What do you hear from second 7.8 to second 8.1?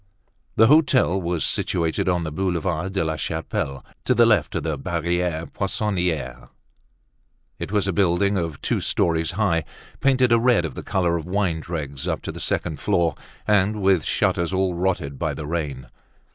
a